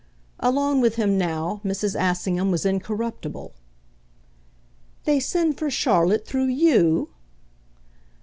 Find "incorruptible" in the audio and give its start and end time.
2.65-3.53